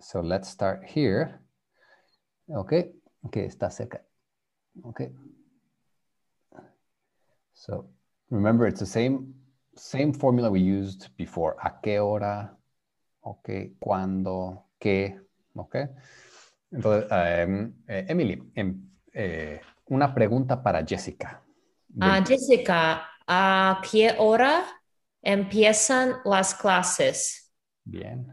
[0.00, 1.40] so let's start here.
[2.48, 2.92] Okay,
[3.26, 4.00] okay, está cerca.
[4.84, 5.12] Okay.
[7.54, 7.88] So
[8.30, 9.32] remember, it's the same,
[9.76, 11.56] same formula we used before.
[11.62, 12.56] ¿A qué hora?
[13.22, 14.66] Okay, ¿cuándo?
[14.78, 15.18] ¿Qué?
[15.56, 15.86] Okay.
[16.72, 21.40] Entonces, em, eh, Emily, em, eh, una pregunta para Jessica.
[22.00, 24.64] Ah, Jessica, ¿a qué hora
[25.22, 27.52] empiezan las clases?
[27.84, 28.26] Bien.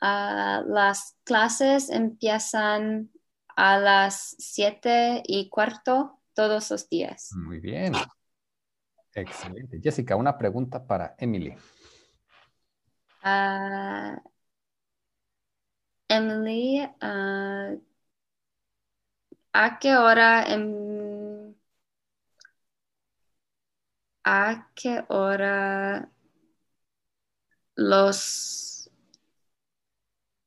[0.00, 3.10] Ah, las clases empiezan
[3.56, 7.30] a las 7 y cuarto todos los días.
[7.36, 7.94] Muy bien.
[9.20, 9.80] Excelente.
[9.82, 11.54] Jessica, una pregunta para Emily.
[13.22, 14.18] Ah,
[16.10, 17.74] Emily, ah,
[19.52, 21.54] ¿a qué hora em-
[24.24, 26.08] a qué hora
[27.76, 28.90] los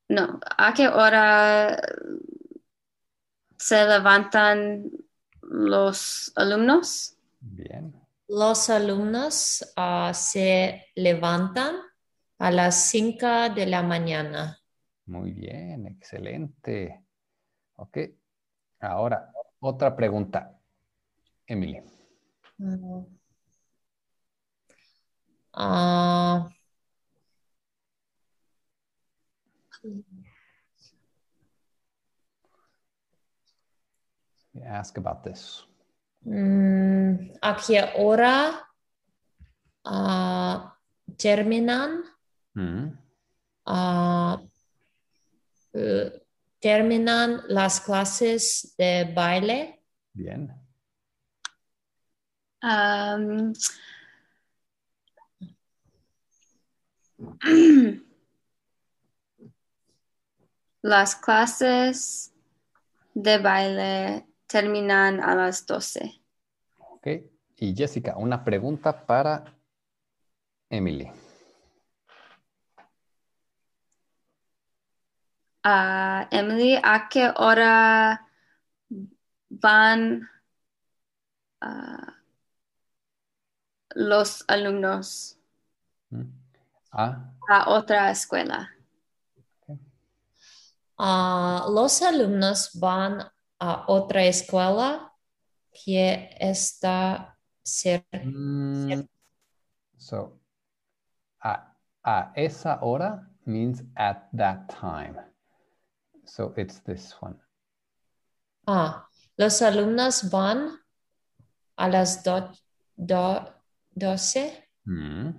[0.09, 1.77] no, a qué hora
[3.57, 4.91] se levantan
[5.41, 7.15] los alumnos?
[7.41, 8.00] Bien.
[8.33, 11.75] Los alumnos ah, se levantan
[12.39, 14.57] a las cinco de la mañana.
[15.07, 15.85] Muy bien.
[15.87, 17.03] Excelente.
[17.75, 17.97] Ok.
[18.79, 20.57] Ahora, otra pregunta.
[21.45, 21.81] Emily.
[22.57, 23.03] Mm.
[25.51, 26.49] Ah,
[34.65, 35.65] Ask about this.
[36.21, 38.67] Mm, ¿a qué hora
[39.85, 40.77] ah,
[41.17, 42.03] terminan,
[42.53, 42.97] Mm,
[43.65, 44.41] ah,
[45.73, 46.21] eh,
[46.59, 49.81] terminan las clases de baile.
[50.13, 50.51] Bien.
[52.61, 53.53] Um,
[60.81, 62.33] las clases
[63.13, 66.21] de baile terminan a las 12.
[66.77, 67.07] Ok.
[67.57, 69.55] Y Jessica, una pregunta para
[70.69, 71.11] Emily.
[75.63, 78.27] Ah, Emily, ¿a qué hora
[79.49, 80.27] van
[81.61, 82.15] ah,
[83.95, 85.37] los alumnos
[86.11, 86.23] Mm.
[86.91, 88.69] Ah, a otra escuela?
[90.97, 93.31] Ah, los alumnos van
[93.61, 95.13] a otra escuela
[95.71, 98.17] que está cerca.
[98.25, 99.07] mm,
[99.97, 100.39] so,
[101.43, 105.15] a, a esa hora means at that time.
[106.25, 107.37] So it's this one.
[108.65, 110.79] Ah, los alumnos van
[111.77, 112.51] a las do-
[112.97, 113.45] do-
[113.95, 114.67] doce.
[114.87, 115.33] Mm,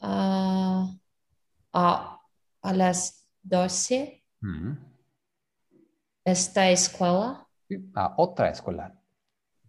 [0.00, 0.98] ah,
[1.72, 2.18] a,
[2.62, 4.91] a las doce mm.
[6.24, 7.46] Esta escuela
[7.94, 8.94] A otra escuela.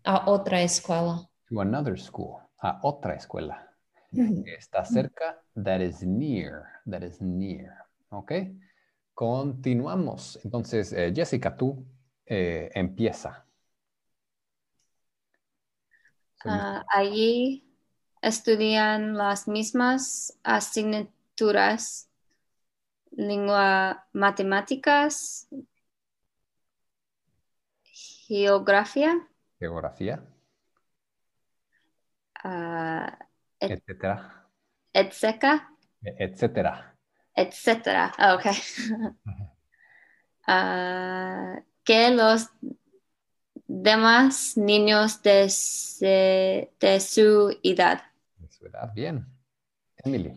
[0.03, 1.29] a otra escuela.
[1.49, 2.37] To another school.
[2.59, 3.69] A otra escuela.
[4.11, 5.41] Está cerca.
[5.55, 6.65] That is near.
[6.89, 7.71] That is near.
[8.09, 8.31] Ok.
[9.13, 10.39] Continuamos.
[10.43, 11.85] Entonces, eh, Jessica, tú
[12.25, 13.45] eh, empieza.
[16.43, 17.63] So, Ah, allí
[18.21, 22.09] estudian las mismas asignaturas,
[23.11, 25.47] lengua, matemáticas,
[28.37, 29.11] geografía,
[29.59, 30.15] Geografía,
[32.43, 33.17] ah,
[33.59, 34.47] et- etcétera,
[34.91, 36.95] etcétera, etcétera.
[37.35, 38.11] etcétera.
[38.17, 38.45] Ah, ok.
[40.47, 42.49] Ah, que los
[43.67, 48.01] demás niños de, se- de su edad.
[48.37, 49.25] De su edad, bien.
[50.03, 50.33] Emily.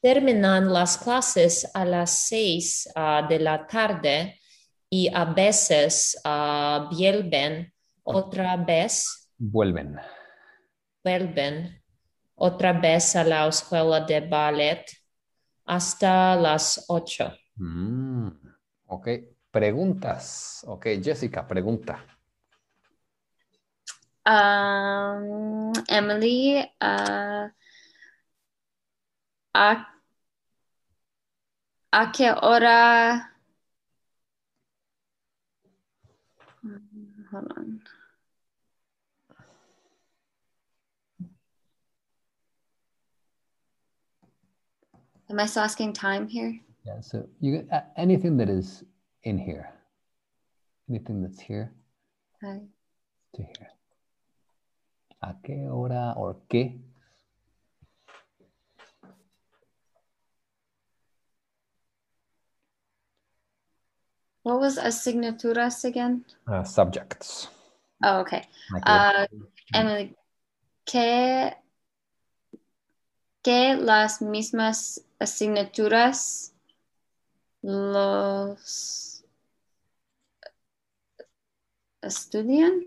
[0.00, 2.88] Terminan las clases a las seis
[3.28, 4.37] de la tarde
[4.90, 7.72] y a veces ah, vuelven
[8.02, 10.00] otra vez, Vuelven.
[11.04, 11.82] vuelven
[12.34, 14.84] otra vez a la escuela de ballet
[15.66, 17.32] hasta las ocho.
[17.56, 18.28] Mm,
[18.86, 19.08] ok.
[19.50, 20.62] Preguntas.
[20.68, 22.04] Ok, Jessica, pregunta.
[24.26, 27.48] Um, Emily, uh,
[29.54, 29.86] ¿a,
[31.92, 33.34] a qué hora?
[37.30, 37.80] Hold on.
[45.30, 46.58] Am I still asking time here?
[46.86, 48.82] Yeah, so you uh, anything that is
[49.24, 49.68] in here.
[50.88, 51.70] Anything that's here
[52.42, 52.62] Okay.
[53.34, 53.68] to here.
[55.22, 56.78] ¿A qué hora or qué?
[64.48, 66.24] What was asignaturas again?
[66.46, 67.48] Uh, subjects.
[68.02, 68.48] Oh, okay.
[68.72, 69.26] Like Uh,
[69.74, 70.16] Emily,
[70.86, 71.52] ¿qué,
[73.44, 76.54] qué las mismas asignaturas
[77.62, 79.22] los
[82.02, 82.86] estudian?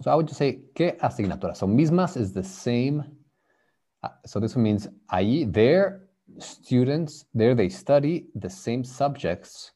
[0.00, 1.54] So I would just say, ¿qué asignatura?
[1.54, 3.04] So mismas is the same.
[4.02, 9.74] uh, so this one means ahí, their students, there they study the same subjects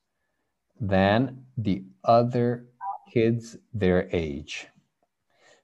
[0.81, 2.67] than the other
[3.13, 4.69] kids their age.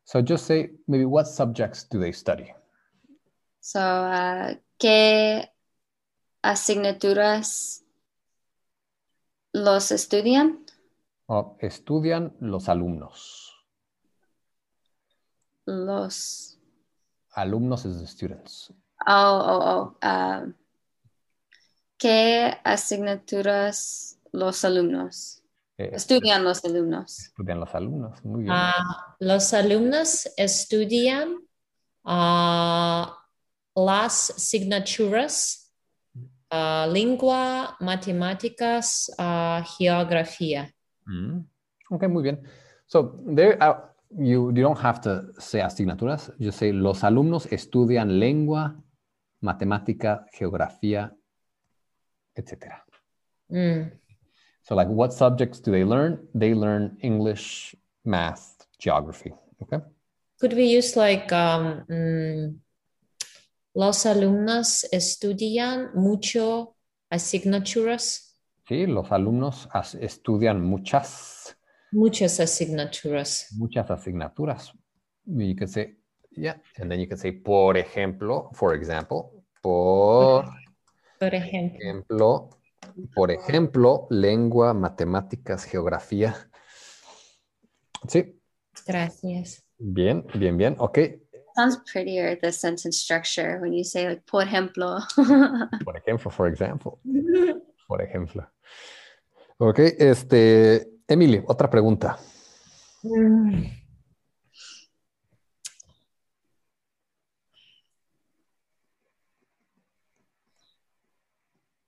[0.04, 2.52] So just say maybe what subjects do they study?
[3.60, 5.48] So, uh, ¿qué
[6.42, 7.82] asignaturas
[9.54, 10.66] los estudian?
[11.28, 13.50] Oh, estudian los alumnos.
[15.66, 16.58] Los.
[17.36, 18.70] Alumnos is the students.
[19.06, 20.08] Oh, oh, oh.
[20.08, 20.54] um,
[21.98, 25.42] ¿Qué asignaturas los alumnos?
[25.78, 27.18] Eh, Estudian los alumnos.
[27.18, 28.24] Estudian los alumnos.
[28.24, 28.52] Muy bien.
[28.54, 31.38] Ah, los alumnos estudian
[32.04, 33.18] ah,
[33.74, 35.72] las asignaturas
[36.50, 39.10] ah, lengua, matemáticas,
[39.76, 40.72] geografía.
[41.06, 41.40] Mm.
[41.90, 42.42] Okay, muy bien.
[42.86, 43.58] So there,
[44.10, 46.32] you you don't have to say asignaturas.
[46.38, 48.76] Just say los alumnos estudian lengua,
[49.40, 51.14] matemática, geografía,
[52.34, 52.84] etc.
[53.48, 54.03] Mm.
[54.64, 56.26] So like, what subjects do they learn?
[56.34, 59.32] They learn English, math, geography.
[59.62, 59.78] Okay.
[60.40, 62.56] Could we use like um, mm,
[63.74, 66.76] Los alumnos estudian mucho
[67.10, 68.30] asignaturas,
[68.66, 71.56] Sí, los alumnos as- estudian muchas,
[71.92, 73.48] muchas asignaturas.
[73.58, 74.72] muchas asignaturas.
[75.26, 75.96] You could say,
[76.30, 80.44] yeah, and then you could say, por ejemplo, for example, por
[81.18, 82.50] Por ejemplo, ejemplo,
[83.14, 86.34] por ejemplo, lengua, matemáticas, geografía.
[88.08, 88.40] Sí,
[88.86, 89.64] gracias.
[89.78, 90.76] bien, bien, bien.
[90.78, 90.98] Ok,
[91.54, 94.98] Sounds prettier, the sentence structure, when you say, like, por ejemplo.
[95.84, 96.98] por ejemplo, for example,
[97.86, 98.50] por ejemplo.
[99.58, 102.18] Ok, este, Emily, otra pregunta.
[103.04, 103.83] Mm.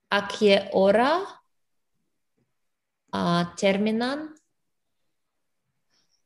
[0.09, 1.11] ¿A qué hora
[3.11, 4.33] ah, terminan,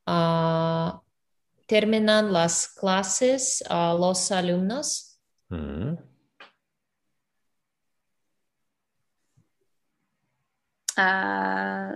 [0.05, 1.01] ah,
[1.67, 5.19] terminan las clases a los alumnos?
[5.49, 5.95] Mm,
[10.97, 11.95] Ah,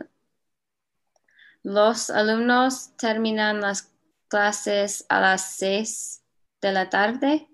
[1.64, 3.92] los alumnos terminan las
[4.28, 6.24] clases a las seis
[6.62, 7.48] de la tarde.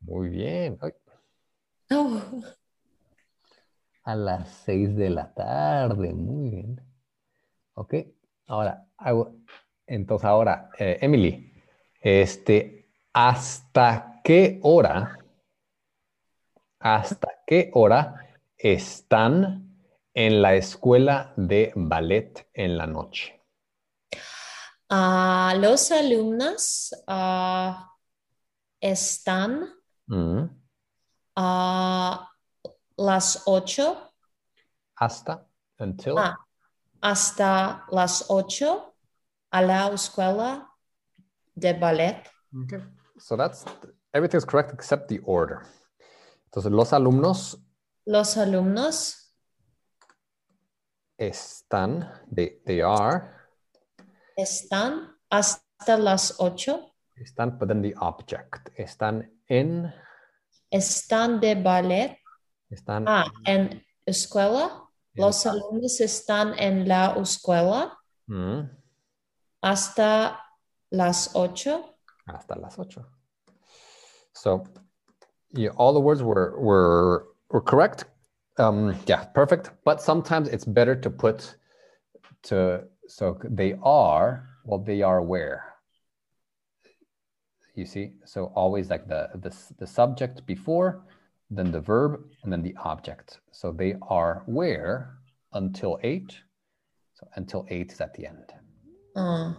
[0.00, 0.78] Muy bien.
[0.80, 0.92] Ay,
[1.90, 2.22] Oh,
[4.04, 6.80] A las seis de la tarde, muy bien.
[7.74, 7.94] Ok,
[8.46, 9.44] ahora, will-
[9.86, 11.52] entonces ahora, eh, Emily,
[12.00, 15.18] este, ¿hasta qué hora,
[16.78, 18.26] hasta qué hora
[18.56, 19.74] están
[20.14, 23.40] en la escuela de ballet en la noche?
[24.90, 27.90] ah, los alumnos ah,
[28.80, 29.68] están
[31.36, 32.33] a
[32.96, 34.12] las ocho
[34.96, 35.46] Hasta,
[35.78, 36.36] until, Ah,
[37.00, 38.94] hasta las ocho
[39.50, 40.68] a la escuela
[41.54, 42.22] de ballet.
[42.64, 42.80] Okay.
[43.18, 43.64] So that's,
[44.12, 45.62] everything's correct except the order.
[46.46, 47.58] Entonces, los alumnos
[48.06, 49.32] Los alumnos
[51.18, 53.30] están, they, they are,
[54.36, 59.92] están hasta las ocho, están, but then the object, están en,
[60.70, 62.18] están de ballet.
[62.74, 64.82] Están Ah, en escuela.
[65.14, 67.96] Los alumnos están en la escuela
[68.26, 68.68] Mm,
[69.62, 70.40] hasta
[70.90, 71.96] las ocho.
[72.26, 73.04] hasta las ocho.
[74.32, 74.64] So,
[75.52, 78.04] yeah, all the words were were were correct.
[78.58, 79.70] Um, yeah, perfect.
[79.84, 81.56] But sometimes it's better to put
[82.44, 85.74] to so they are well they are where.
[87.76, 91.02] You see, so always like the the the subject before,
[91.56, 93.40] then the verb, and then the object.
[93.52, 95.18] So they are where
[95.52, 96.34] until eight.
[97.14, 98.52] So until eight is at the end.
[99.16, 99.56] Ah,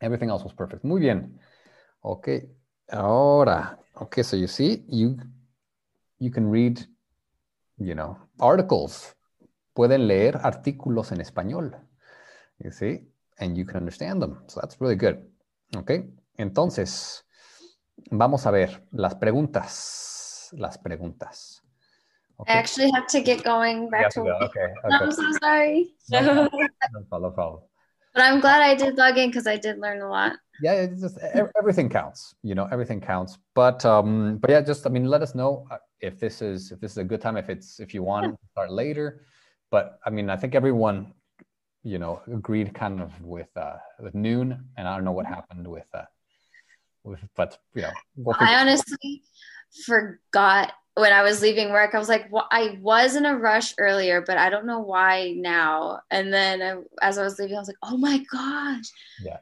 [0.00, 0.84] Everything else was perfect.
[0.84, 1.38] Muy bien.
[2.04, 2.48] Okay.
[2.92, 5.16] Ahora, okay, so you see, you
[6.18, 6.86] you can read,
[7.78, 9.14] you know, articles.
[9.74, 11.72] Pueden leer artículos en español.
[12.62, 13.00] You see,
[13.40, 14.38] and you can understand them.
[14.46, 15.18] So that's really good.
[15.76, 16.04] Okay.
[16.38, 17.24] Entonces,
[18.10, 20.15] vamos a ver las preguntas.
[20.56, 21.60] Las preguntas.
[22.48, 24.42] I actually have to get going back to work.
[24.42, 24.68] Okay.
[24.84, 25.94] I'm so sorry.
[26.10, 26.48] No.
[27.10, 27.62] No no problem.
[28.14, 30.32] But I'm glad I did log in because I did learn a lot.
[30.62, 31.18] yeah it's just
[31.60, 35.34] everything counts you know everything counts but um but yeah just i mean let us
[35.34, 38.02] know uh, if this is if this is a good time if it's if you
[38.02, 39.20] want to start later
[39.70, 41.12] but i mean i think everyone
[41.82, 45.66] you know agreed kind of with uh with noon and i don't know what happened
[45.68, 46.04] with uh
[47.36, 49.22] but you know we'll I honestly
[49.84, 51.94] forgot when I was leaving work.
[51.94, 55.34] I was like, well, I was in a rush earlier, but I don't know why
[55.36, 56.00] now.
[56.10, 58.84] And then I, as I was leaving, I was like, oh my gosh.
[59.22, 59.36] Yeah.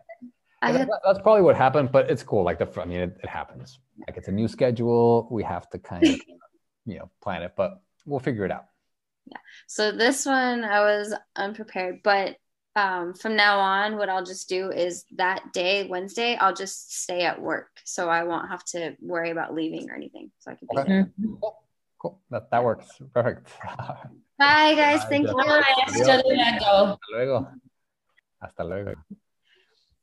[0.63, 3.19] I had, that- that's probably what happened but it's cool like the i mean it,
[3.23, 6.15] it happens like it's a new schedule we have to kind of
[6.87, 8.65] you know plan it but we'll figure it out
[9.31, 9.37] Yeah.
[9.67, 12.37] so this one I was unprepared, but
[12.77, 17.23] um, from now on, what I'll just do is that day, Wednesday, I'll just stay
[17.23, 17.71] at work.
[17.85, 20.31] So I won't have to worry about leaving or anything.
[20.39, 20.89] So I can be Okay.
[20.89, 21.13] there.
[21.41, 21.63] cool
[21.99, 23.49] cool that, that works perfect
[24.39, 25.05] Bye guys.
[25.05, 25.37] Bye, Thank Jeff.
[25.37, 25.53] you.
[25.55, 26.87] Hasta luego.
[26.91, 27.49] Hasta luego.
[28.41, 28.93] Hasta luego.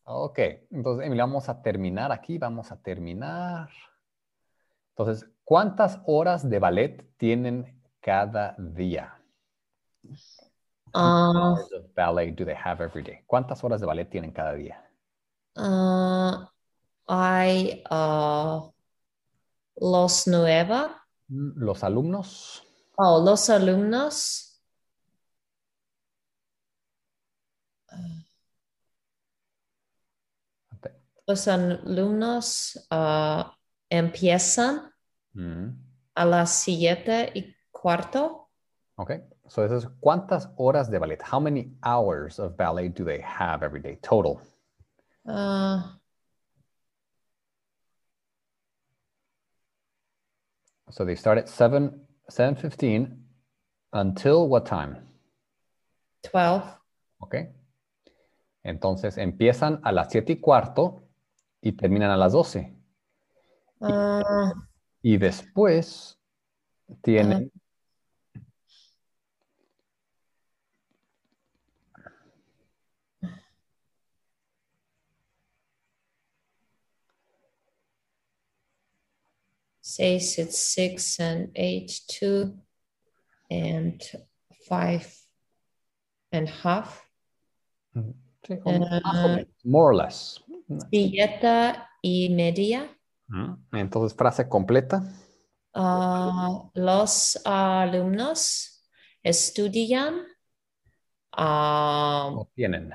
[0.04, 0.40] Ok,
[0.72, 3.70] entonces, Emily, vamos a terminar aquí, vamos a terminar.
[4.96, 9.21] Entonces, ¿cuántas horas de ballet tienen cada día?
[10.94, 11.60] Of
[11.96, 13.24] ballet do they have every day?
[13.28, 14.84] ¿Cuántas horas de ballet tienen cada día?
[15.56, 16.52] ah,
[17.08, 18.70] hay ah,
[19.76, 21.08] los nueva.
[21.30, 22.64] Los alumnos,
[22.98, 24.62] Oh, los alumnos.
[31.28, 32.88] Los alumnos
[33.90, 34.92] empiezan
[35.34, 35.70] Mm.
[36.16, 38.50] a las siete y cuarto.
[38.98, 39.22] Okay,
[39.52, 41.20] so this is cuántas horas de ballet?
[41.22, 44.40] How many hours of ballet do they have every day total?
[45.28, 45.98] Ah,
[50.90, 53.26] So they start at 7 7:15
[53.92, 55.06] until what time?
[56.24, 56.64] 12.
[57.20, 57.50] Okay.
[58.64, 61.10] Entonces empiezan a las 7 y cuarto
[61.62, 62.74] y terminan a las 12.
[63.82, 64.54] Ah,
[65.02, 66.18] Y después
[67.02, 67.52] tienen
[79.96, 82.54] says it's six and eight, two
[83.50, 84.02] and
[84.68, 85.08] five
[86.32, 87.04] and half.
[88.44, 88.80] sí, Ah.
[88.80, 90.40] menos, more or less.
[92.02, 92.90] Y media.
[93.28, 93.56] Mm.
[93.74, 95.04] Entonces frase completa.
[95.74, 98.84] Ah, los alumnos
[99.24, 100.26] estudian.
[101.34, 102.92] ah, o tienen.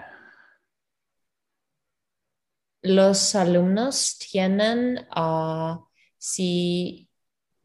[2.82, 5.85] los alumnos tienen ah,
[6.30, 7.08] si-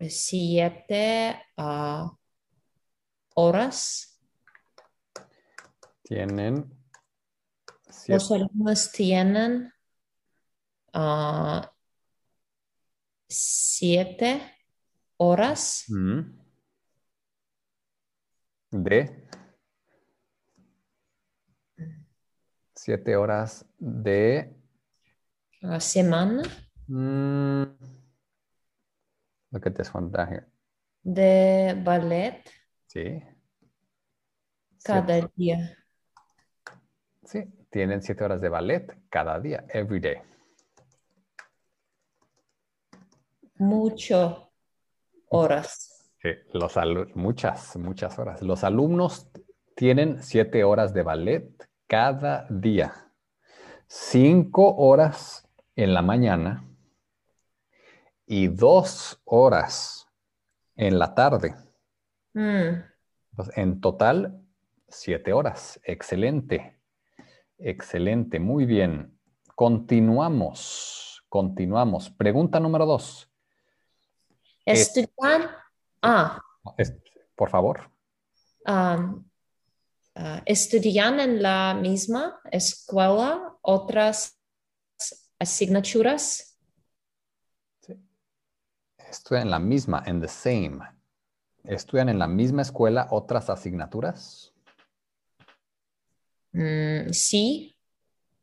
[0.08, 2.12] siete ah,
[3.34, 4.20] horas.
[6.04, 6.72] Tienen
[7.90, 9.74] siete- Los alumnos tienen
[10.94, 11.72] ah,
[13.28, 14.42] siete
[15.18, 16.22] horas Mm.
[18.72, 19.28] de
[22.76, 24.56] siete horas de
[25.62, 26.42] a semana
[26.88, 27.64] mm,
[29.52, 30.48] look at this one down here.
[31.04, 32.44] de ballet
[32.88, 33.22] Sí.
[34.84, 35.78] cada día.
[37.24, 40.18] Sí, tienen siete horas de ballet cada día, every day.
[43.56, 44.52] Mucho
[45.30, 46.12] horas.
[46.22, 46.76] Sí, los
[47.16, 48.42] muchas, muchas horas.
[48.42, 49.32] Los alumnos
[49.76, 52.94] tienen siete horas de ballet cada día.
[53.88, 56.66] Cinco horas en la mañana
[58.32, 60.08] y dos horas
[60.78, 61.54] en la tarde.
[62.34, 62.80] Mm,
[63.32, 64.42] Entonces, en total,
[64.88, 65.82] siete horas.
[65.84, 66.80] Excelente.
[67.58, 68.40] Excelente.
[68.40, 69.20] Muy bien.
[69.54, 71.22] Continuamos.
[71.28, 72.10] Continuamos.
[72.10, 73.30] Pregunta número dos.
[74.66, 75.50] Estudian,
[76.02, 76.42] ah,
[76.78, 76.96] Es-
[77.36, 77.92] por favor.
[78.66, 79.26] um,
[80.16, 84.40] ah, estudian en la misma escuela otras
[85.38, 86.51] asignaturas.
[89.12, 90.80] Estudian en la misma, en the same.
[91.66, 94.54] ¿Estudian en la misma escuela otras asignaturas?
[96.54, 97.76] Mm, sí,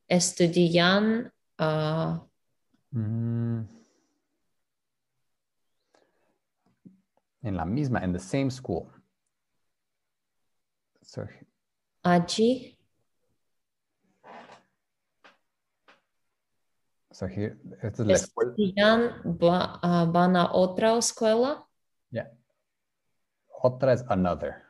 [0.06, 2.22] estudian ah,
[2.90, 3.64] Mm.
[7.42, 8.90] En la misma, en the same school.
[11.02, 11.26] So,
[12.02, 12.77] allí.
[17.18, 18.50] So here, esta es la escuela.
[18.52, 21.66] Estudian, va- ah, van a otra escuela.
[22.10, 22.30] Yeah.
[23.60, 24.62] Otra es another.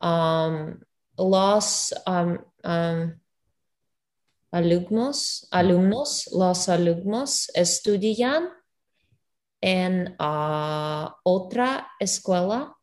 [0.00, 0.80] Um,
[1.16, 3.20] los um, um,
[4.50, 8.48] alumnos, alumnos, los alumnos estudian
[9.60, 12.76] en ah, otra escuela.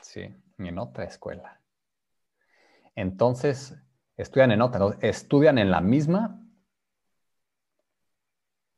[0.00, 1.60] Sí, en otra escuela.
[2.94, 3.74] Entonces,
[4.16, 4.96] estudian en otra.
[5.02, 6.41] Estudian en la misma.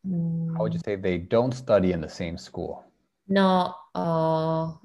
[0.05, 2.85] Mm, How would you say they don't study in the same school?
[3.27, 4.79] No, ah,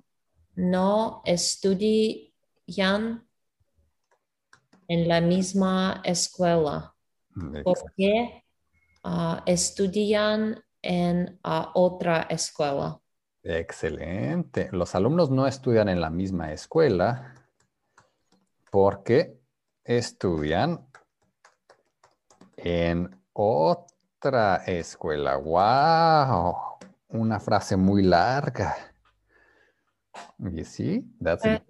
[0.56, 3.22] no estudian
[4.88, 6.96] en la misma escuela
[7.36, 8.44] Mm, porque
[9.04, 13.00] ah, estudian en ah, otra escuela.
[13.44, 14.70] Excelente.
[14.72, 17.36] Los alumnos no estudian en la misma escuela
[18.72, 19.40] porque
[19.84, 20.86] estudian
[22.58, 23.99] en otra
[24.68, 25.38] escuela.
[25.38, 26.56] ¡Wow!
[27.10, 28.76] Una frase muy larga.
[30.40, 31.04] You see?
[31.22, 31.62] That's a,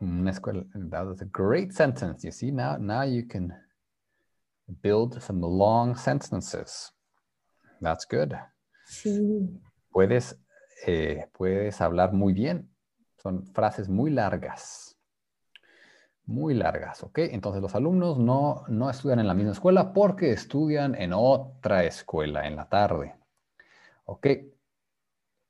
[0.00, 0.64] una escuela.
[0.90, 2.24] That was a great sentence.
[2.24, 3.52] You see, now, now you can
[4.82, 6.92] build some long sentences.
[7.80, 8.34] That's good.
[8.86, 9.60] Sí.
[9.90, 10.36] puedes,
[10.86, 12.68] eh, puedes hablar muy bien.
[13.22, 14.93] Son frases muy largas.
[16.26, 17.18] Muy largas, ¿ok?
[17.18, 22.46] Entonces los alumnos no, no estudian en la misma escuela porque estudian en otra escuela
[22.46, 23.14] en la tarde.
[24.06, 24.26] ¿Ok?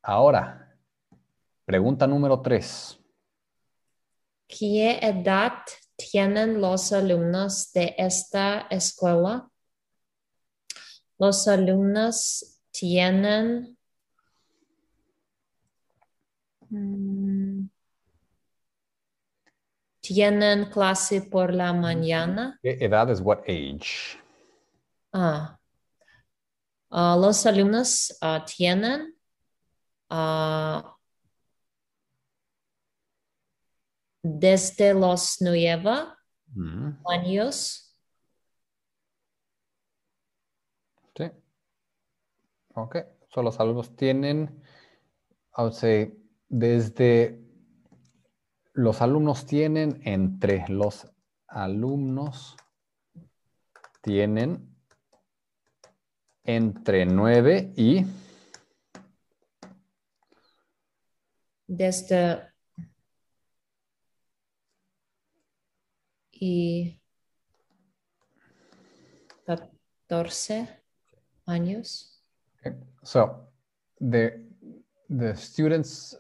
[0.02, 0.76] Ahora,
[1.64, 2.98] pregunta número tres.
[4.46, 5.52] ¿Qué edad
[5.96, 9.48] tienen los alumnos de esta escuela?
[11.18, 13.78] Los alumnos tienen
[16.74, 17.43] Mm.
[20.04, 22.58] ¿Tienen clase por la mañana?
[22.62, 24.20] ¿Qué edad es what age?
[25.14, 25.58] Ah.
[26.90, 29.16] Ah, los alumnos ah, tienen
[30.10, 30.94] ah,
[34.22, 35.92] desde los nueve
[36.54, 37.96] Mm, años.
[41.16, 41.24] Sí.
[42.74, 42.96] Ok.
[43.30, 44.62] So los alumnos tienen,
[45.56, 46.14] I would say,
[46.48, 47.43] desde
[48.74, 51.06] los alumnos tienen entre los
[51.46, 52.56] alumnos
[54.02, 54.76] tienen
[56.42, 58.04] entre 9 y
[61.66, 62.52] desde
[66.32, 67.00] y
[69.46, 70.82] 14
[71.46, 72.22] años.
[72.58, 72.72] Okay.
[73.02, 73.48] So
[73.98, 74.44] the
[75.08, 76.18] the students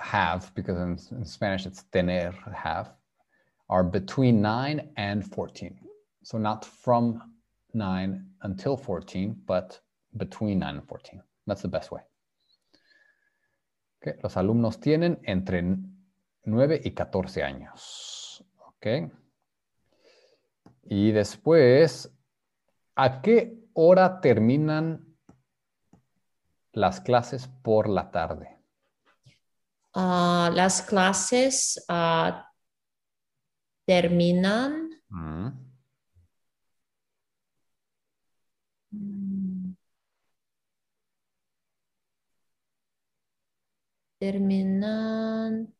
[0.00, 2.92] have, because in, in Spanish it's tener, have,
[3.68, 5.78] are between 9 and 14.
[6.22, 7.22] So not from
[7.74, 9.78] 9 until 14, but
[10.16, 11.22] between 9 and 14.
[11.46, 12.00] That's the best way.
[14.02, 14.18] Okay.
[14.22, 15.62] Los alumnos tienen entre
[16.44, 18.44] 9 y 14 años.
[18.66, 19.12] Ok.
[20.84, 22.10] Y después,
[22.96, 25.06] ¿a qué hora terminan
[26.72, 28.59] las clases por la tarde?
[29.94, 32.46] Ah, las clases ah,
[33.86, 35.50] terminan Mm,
[38.92, 39.74] mm,
[44.18, 45.74] terminan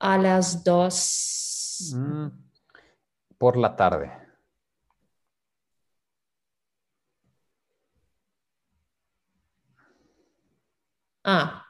[0.00, 1.92] a las dos.
[1.94, 2.28] mm.
[3.38, 4.10] Por la tarde.
[11.24, 11.67] Ah,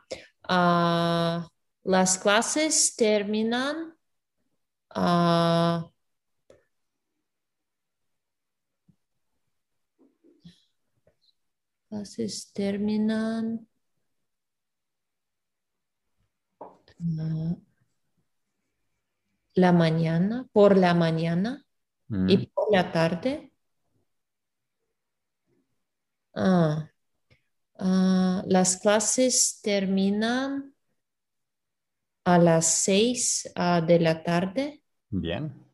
[0.49, 1.49] ah,
[1.84, 3.94] las clases terminan
[4.90, 5.90] ah,
[11.88, 13.66] clases terminan
[16.61, 17.57] ah,
[19.55, 21.64] la mañana, por la mañana
[22.09, 23.53] Mm, y por la tarde.
[26.34, 26.88] Ah,
[27.79, 30.74] ah, las clases terminan
[32.24, 34.83] a las seis ah, de la tarde.
[35.11, 35.68] Bien.